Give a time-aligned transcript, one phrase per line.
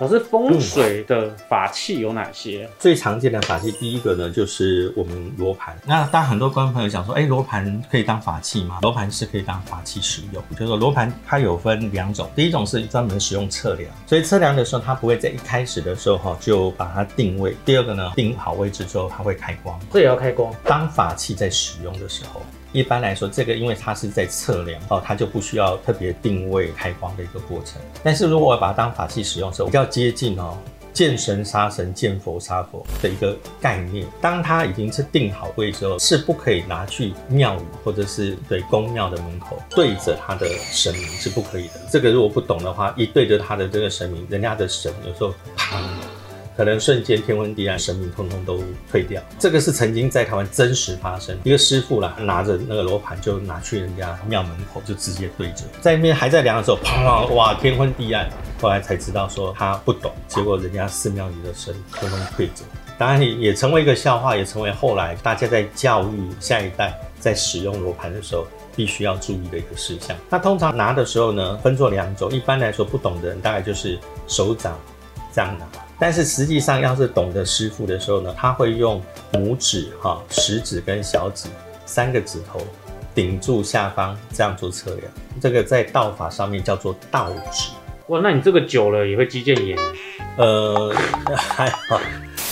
[0.00, 2.66] 老师，风水的法器有哪些？
[2.78, 5.78] 最常见的法器，第一个呢就是我们罗盘。
[5.84, 8.78] 那当然很多观众朋友想说，哎，罗盘可以当法器吗？
[8.80, 10.42] 罗盘是可以当法器使用。
[10.52, 17.54] 就是说罗盘它有分两种，第一种是专门使用测量，所以测量的时候它不会在一开始的时候哈就把它定位。
[17.66, 20.50] 第二个呢，定好位置之后它会开光，这也要开光。
[20.64, 22.40] 当法器在使用的时候。
[22.72, 27.80] 一般来说，这个因为它是在测量哦，它就不需要特别定位开光的一个过程。
[28.02, 30.56] 但是如果我把它当法器使用的时候，比较接近哦，
[30.92, 34.06] 见神杀神，见佛杀佛的一个概念。
[34.20, 41.80] 当它已经是定好位之后，是不可以拿去庙宇或者是对宫庙的门口对着它的神明是不可以的。
[41.90, 45.80] 这个如果不懂的话，一对着它的这个神明，人家的神有时候啪。
[46.60, 49.18] 可能瞬间天昏地暗，神明通通都退掉。
[49.38, 57.24] 这个是曾经在台湾真实发生，一个师傅啦，拿着那个罗盘就拿去人家庙门口，就直接对着，在那边还在量的时候，啪！
[57.32, 58.28] 哇，天昏地暗。
[58.60, 62.62] 后来才知道说他不懂，结果人家寺庙里的神通通退走。
[62.98, 70.14] 当然也也成为一个笑话，也成为后来大家在教育下一代在使用罗盘的时候必须要注意的一个事项。
[70.28, 72.30] 那通常拿的时候呢，分作两种。
[72.30, 74.78] 一般来说，不懂的人大概就是手掌
[75.32, 75.64] 这样拿。
[76.00, 79.02] 但是实际上，要是懂得师傅的时候呢，他会用
[79.34, 81.46] 拇指、哈食指跟小指
[81.84, 82.58] 三个指头
[83.14, 85.06] 顶住下方，这样做测量。
[85.40, 87.70] 这个在道法上面叫做道指。
[88.06, 89.78] 哇，那你这个久了也会肌腱炎？
[90.38, 90.92] 呃，
[91.36, 92.00] 还好。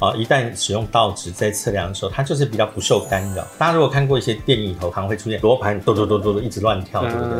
[0.00, 3.46] 啊，一旦使用倒指在测量的时候，它就是比较不受干扰。
[3.58, 7.38] 大家如果看过一些电影里头，常会出现罗盘嘟嘟嘟嘟一直乱跳，对不对？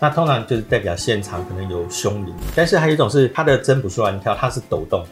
[0.00, 2.34] 那通常就是代表现场可能有凶灵。
[2.56, 5.06] 但是还有一种是它的针不是乱跳，它是抖动。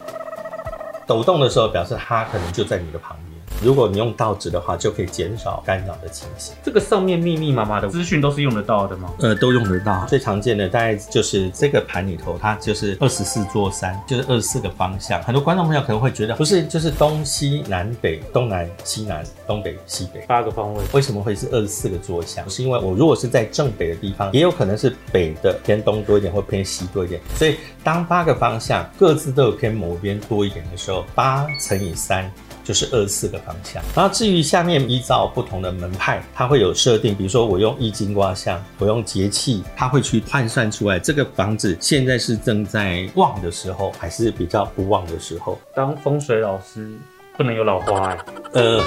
[1.07, 3.30] 抖动的时候，表示它可能就在你的旁边。
[3.61, 6.53] 如果你用倒置的话，就可以减少干扰的情形。
[6.63, 9.11] 这个上面密密麻麻的资讯都是用得到的吗？
[9.19, 10.05] 呃，都用得到。
[10.07, 15.21] 最常见的大概就是这个盘里头，它就是二十四座山，就是二十四个方向。
[15.23, 20.81] 很多观众朋友可能会觉得，不是就是东西南北、东南西南、东北西北八个方位？
[20.93, 22.49] 为什么会是二十四个座向？
[22.49, 27.21] 是因为我如果是在正北的地方，也有可能是北的偏东多一点，或偏西多一点。
[27.35, 32.31] 所以当八个方向各自都有偏某边多一点的时候，八乘以三。
[32.63, 45.59] 就是二十四个方向，然后至于下面依照不同的门派，它会有设定，比如说我用易经卦象，我用节气，它会去换算出来这个房子现在是正在旺的时候，还是比较不旺的时候。
[45.75, 46.91] 当风水老师
[47.35, 48.17] 不能有老花哎。
[48.53, 48.83] 呃，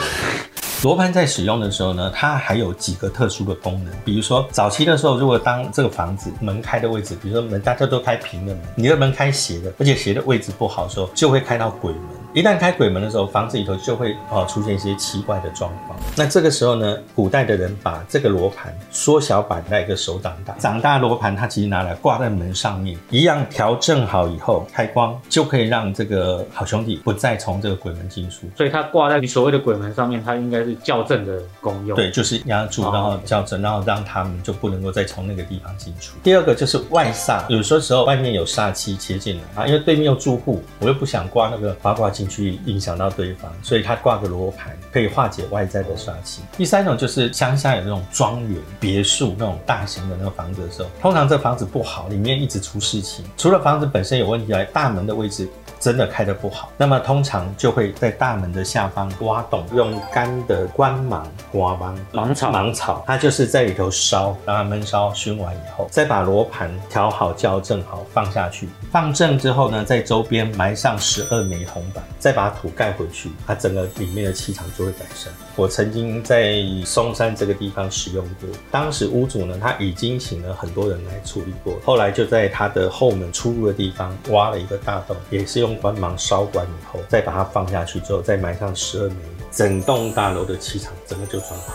[0.82, 12.02] 罗盘在使用的时候呢，它还有几个特殊的功能，比如说早期的时候，如果当这个房子门开的位置，比如说门大家都开平的门，你的门开斜的，而且斜的位置不好的时候，就会开到鬼门。
[12.34, 15.96] 一旦开鬼门的时候，房子里头就会哦出现一些奇怪的状况。
[16.16, 28.48] 那这个时候呢，古代的人把这个罗盘缩小版在一个手掌大，长大罗盘它其实拿来挂在门上面，一样调整好以后开光，就可以让这个好兄弟不再从这个鬼门进出。
[28.56, 31.94] 所以它挂在你所谓的鬼门上面，它应该是校正的功用。
[31.94, 36.16] 对，就是压住，然后校正，然后让他们就不能够再从那个地方进出。
[36.24, 42.23] 第二个就是外煞，有些时候外面有煞气切进来啊，因为对面有住户，我又不想挂那个八卦镜。
[42.26, 46.42] 去影响到对方，所以他挂个罗盘可以化解外在的煞气。
[46.56, 53.24] 第三种就是乡下有那种庄园、别墅那种大型的那个房子的时候，通常这房子不好，里面一直出事情。
[53.36, 55.48] 除了房子本身有问题外，大门的位置。
[55.84, 75.30] 真的开的不好，那么通常就会在大门的下方挖洞，用干的光芒挖芒芒草，芒草，它就是在里头烧，让它焖烧熏完以后，再把罗盘调好校正好放下去，放正之后呢，在周边埋上十二枚红板，再把土盖回去，它整个里面的气场就会改善。
[75.54, 76.54] 我曾经在
[76.86, 85.73] 嵩山这个地方使用过，当时屋主呢他已经请了很多人来处理过，后来就在他的后门出入的地方挖了一个大洞，也是用。
[85.74, 89.16] 关芒烧完以后，再把它放下去之后，再埋上十二枚，
[89.50, 91.74] 整栋大楼的气场整个就转好。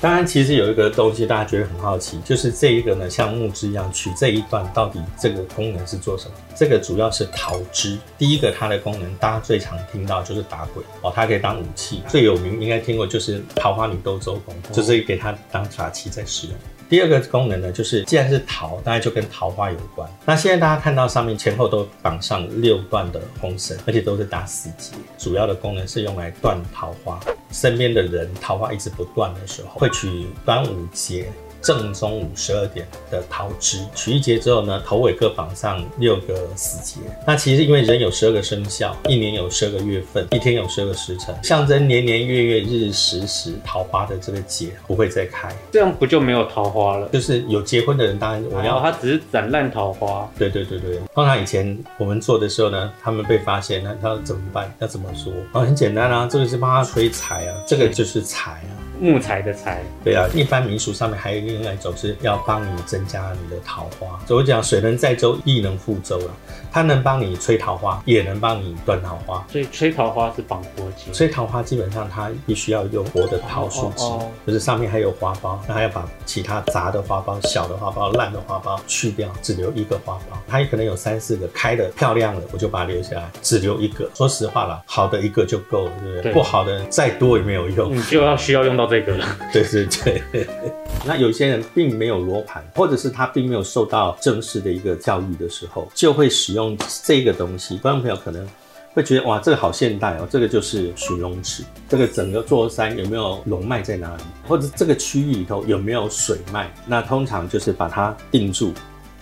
[0.00, 6.34] 当然，其实有一个东西大家觉得很好奇，就是这一个呢，像木枝一样取这一段，到底这个功能是做什么？
[6.54, 7.98] 这个主要是桃枝。
[8.16, 12.00] 第一个它的功能，大家最常听到就是打鬼哦，它可以当武器。
[12.06, 16.56] 最有名应该听过就是桃花女斗周公，就是给它当法器在使用。
[16.88, 20.08] 第二个功能呢，就是既然是桃，大概就跟桃花有关。
[20.24, 27.20] 那现在大家看到上面前后都绑上六段的红绳，而且都是打死结，主要的功能是用来断桃花。
[27.52, 37.00] 身边的人桃花一直不断的时候，会取端午节正中午十二点的桃枝，取一节之后呢，头尾各绑上六个死结。
[37.26, 45.54] 那其实因为人有十二个生肖，一年有十二个月份，一天有十二个时辰，象征年年月月日日时时桃花的这个结不会再开。
[45.72, 47.08] 这样不就没有桃花了？
[47.08, 50.28] 就是有结婚的人，当然我要然后它只是斩烂桃花。
[50.38, 54.72] 对对对对，通常以前我们做的时候呢，他们被发现，那他要怎么办？
[54.78, 55.32] 要怎么说？
[55.52, 58.72] 哦，很简单啊，这个是帮他催财啊，这个就是财啊。
[59.00, 64.18] 木材的材，对啊，一般民俗上面还有另外一种是要帮你增加你的桃花。
[64.26, 66.30] 所以我讲水能载舟，亦能覆舟了，
[66.70, 69.44] 它能帮你催桃花，也能帮你断桃花。
[69.50, 71.12] 所以催桃花是绑活结。
[71.12, 80.36] 吹桃花基本上它必须要用活的桃树枝，哦哦就是上面还有花苞，那还要把其他杂的花苞、小的花苞、烂的花苞去掉，只留一个花苞。
[80.48, 84.08] 它也可能有三四个开的漂亮的，我就把它留下来，只留一个。
[84.14, 86.22] 说实话了，好的一个就够了，对不对？
[86.22, 87.94] 对不好的再多也没有用。
[87.94, 89.26] 你就要需要用到这个了。
[89.52, 89.86] 对 对
[90.32, 90.48] 对。
[91.06, 97.78] 那有些人并没有罗盘，或者是他并没有受到正式的一个教育的时候，就会使用这个东西。
[97.78, 98.46] 观众朋友可能
[98.94, 101.62] 会觉得哇，这个好现代哦，这个就是寻龙尺。
[101.88, 106.68] 这个整个座山有没有龙脉在哪里，或者这个区域里头有没有水脉？
[106.84, 108.72] 那通常就是把它定住。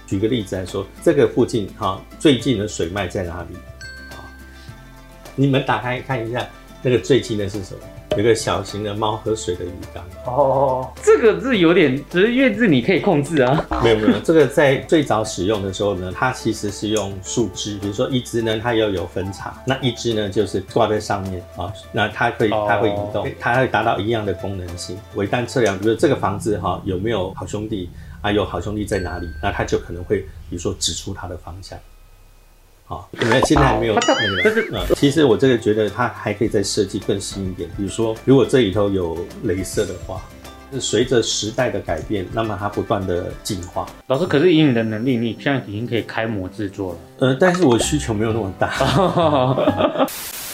[0.07, 3.57] 举个例子来说，这个附近哈、最近的水脉在哪里？
[4.11, 4.25] 啊
[5.35, 6.49] 你们打开看一下，
[6.81, 7.81] 那个最近的是什么？
[8.17, 10.03] 有个小型的猫喝水的鱼缸。
[10.25, 13.67] 哦，这个是有点，只是因为是你可以控制啊。
[13.85, 24.99] 没有没有，这个在最早使用的时候呢，它其实是用树枝，比如说一支呢，它要有分叉，那一支呢就是挂在上面啊，那它可以哦它会移动，它会达到一样的功能性。
[25.15, 27.91] 微单测量，比如这个房子哈、有没有好兄弟
[28.23, 31.79] 啊，有好兄弟在哪里，那它就可能会比如说指出它的方向。
[32.88, 40.23] 好，没有现在还没有哦它那个这是嗯，其实我这个觉得它还可以再设计更新一点，比如说如果这里头有镭射的话，
[40.73, 43.87] 是随着时代的改变，那么它不断的进化。
[44.06, 46.99] 老师，可是以你的能力，你现在已经可以开模制作了。
[47.19, 48.73] 呃，但是我需求没有那么大。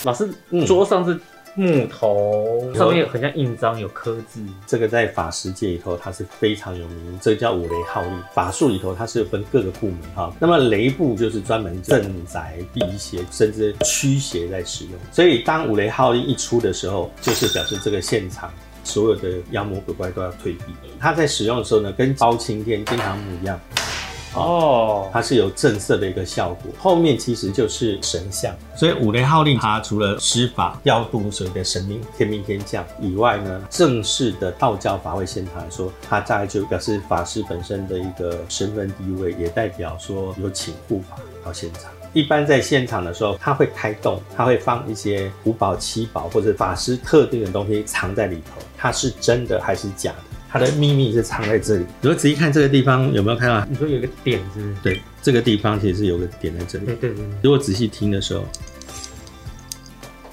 [0.05, 1.21] 老师嗯，桌上是
[1.55, 4.43] 木头，上面很像印章，有刻字。
[4.67, 8.23] 这个在法师界里头，它是非常有名，这个叫五雷号令。
[8.33, 14.95] 法术里头它是分各个部门哈，那么雷部就是专门镇宅、辟邪，甚至驱邪在使用。
[15.11, 18.51] 所以当五雷号令一出的时候，就是表示这个现场。
[18.85, 20.65] 所有的妖魔鬼怪都要退避。
[20.99, 23.61] 它在使用的时候呢，跟包青天、金堂木一样，
[24.35, 26.73] 哦，它是有震慑的一个效果。
[26.79, 41.91] 后面其实就是神像，所以五雷号令它除了施法调度所谓的神明天兵天将以外呢，正式的道教法会现场来说，它大概就表示法师本身的一个身份地位，也代表说有请护法到现场。
[42.15, 50.32] 一般在现场的时候，他会开动，他会放一些五宝、七宝或者法师特定的东西藏在里头，它是真的还是假的？
[50.53, 51.87] 它的秘密是藏在这里。
[52.03, 53.65] 如果仔细看这个地方，有没有看到？
[53.71, 54.75] 你说有一个点是不是？
[54.83, 56.85] 对，这个地方其实是有个点在这里。
[56.85, 58.45] 对对对如果仔细听的时候，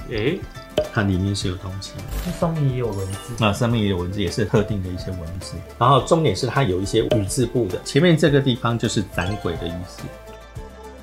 [0.10, 0.31] 对。
[0.31, 2.04] 哎，它里面是有东西的。
[2.25, 3.45] 这上面也有文字。
[3.45, 5.54] 啊，上面也有文字，也是特定的一些文字。
[5.77, 10.01] 然后重点是它有一些语字部的，前面这个地方就是斩鬼的意思。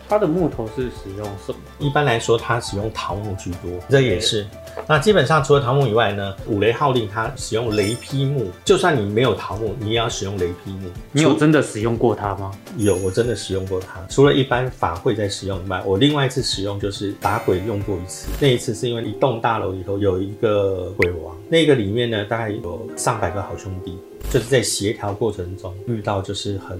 [0.08, 1.58] 它的木头是使用什么？
[1.78, 4.46] 一般来说，它使用桃木居多，这也是。
[4.86, 10.90] 那基本上除了桃木以外呢，五雷号令它使用雷劈木，就算你没有桃木，你也要使用雷劈木。
[11.12, 12.52] 你有真的使用过它吗？
[12.76, 14.00] 有，我真的使用过它。
[14.10, 18.28] 除了一般法会在使用以外，我另外一次使用就是打鬼用过一次。
[18.38, 23.98] 那一次是因为一栋大楼里头有一个鬼王，那个里面呢大概有上百个好兄弟，
[24.30, 26.78] 就是在协调过程中遇到就是很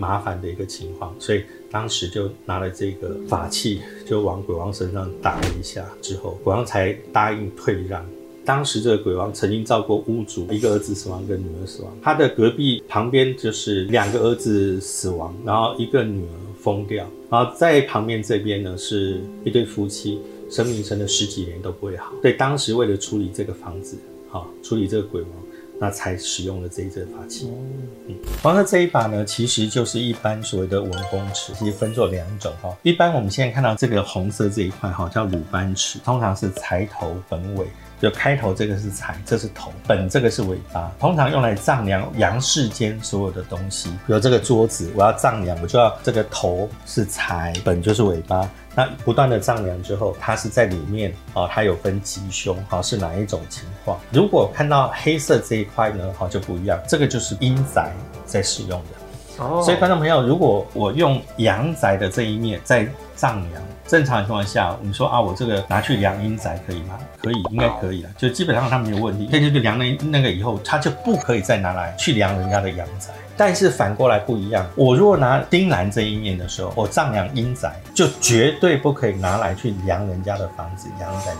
[0.00, 8.04] 麻烦的一个情况，所以当时就拿了这个法器，就往鬼王身上打了一下，之后鬼王才答应退让。
[8.42, 11.92] 当时这个鬼王曾经造过屋主，一个儿子死亡，一个女儿死亡。
[12.02, 20.18] 他的隔壁旁边就是两个儿子死亡，然后一个女儿疯掉，然后在旁边这边呢是一对夫妻，
[20.50, 22.12] 生命撑了十几年都不会好。
[22.22, 23.98] 所以当时为了处理这个房子，
[24.30, 25.30] 好、处理这个鬼王，
[25.80, 27.50] 那才使用了这一支法器。
[28.06, 32.76] 嗯，黄色这一把呢，其实就是一般所谓的文公尺，其实分作两种哈。
[32.82, 37.66] 一般我们现在看到这个红色这一块哈，叫鲁班尺，通常是裁头本尾。
[38.00, 43.90] 就开头这个是财，这是头；本这个是尾巴，通常用来丈量阳世间所有的东西。
[44.06, 48.48] 比如这个桌子，我要丈量，我就要这个头是财，本就是尾巴。
[48.74, 54.00] 那不断的丈量之后，它是在里面哦，它有分吉凶，好是哪一种情况？
[54.10, 57.92] 如果看到黑色这一块呢，好就不一样，这个就是阴宅
[58.24, 59.09] 在使用的。
[59.40, 63.62] 哦所以观众朋友，如果我用阳宅的这一面在丈量。
[63.86, 66.96] 正常情况下，你说啊，我这个拿去量阴宅可以吗？
[67.20, 69.28] 可以，应该可以了，就基本上它没有问题。
[69.32, 73.08] 但是就量了那个以后，它就不可以再拿来去量人家的阳宅。
[73.36, 81.38] 但是反过来不一样，我如果拿丁兰这一面的时候，我丈量阴宅，就绝对不可以拿来去量人家的房子阳宅的。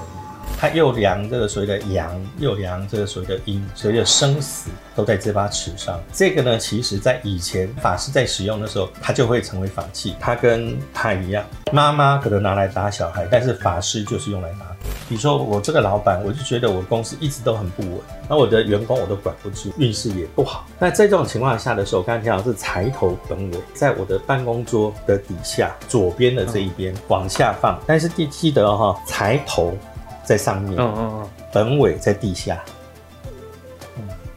[0.58, 5.98] 它又量这个所谓的阳，又量这个所谓的阴，所谓的生死都在这把尺上。
[6.12, 10.14] 这个呢，其实在以前法师在使用的时候，它就会成为法器。
[10.20, 14.66] 它跟它一样，妈妈可能拿来打小孩，但是法师就是用来打。
[15.08, 20.66] 比如说我这个老板，我就觉得我公司一直都很不稳，那我的员工我都管不住，运势也不好。
[20.78, 29.76] 那在这种情况下的时候，刚才提到是财头本尾，在我的办公桌的底下左边的这一边往下放，但是记记得哈，财头。
[30.24, 32.62] 在上面，嗯嗯嗯，本尾在地下，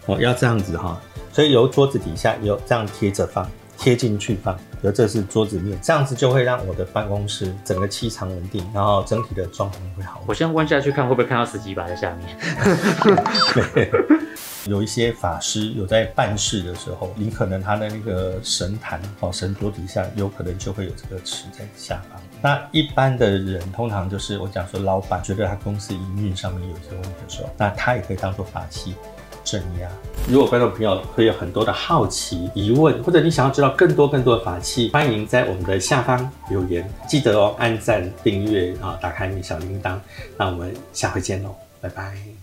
[0.05, 0.99] 哦，要这样子哈，
[1.31, 10.23] 所以由桌子底下有这样贴着放，贴进去放，而这是桌子面，这样子就会让我的办公室整个气场稳定，然后整体的状况会好。
[10.27, 12.37] 我先弯下去看，会不会看到十几把在下面？
[14.65, 22.21] 有一些法师有在办事的时候，你可能他的那个神坛哦，神桌底下有可能就会有这个池在下方。
[22.43, 28.93] 那一般的人通常就是我讲说，老板觉得他公司营运上面有一些问题的时候，那他也可以当做法器
[29.45, 29.87] 镇压。
[30.27, 39.97] 如果观众朋友会有很多的好奇疑问，或者你想要知道更多更多的法器，欢迎在我们的下方留言，记得哦，按赞订阅啊，打开你小铃铛。
[40.37, 42.42] 那我们下回见喽，拜拜。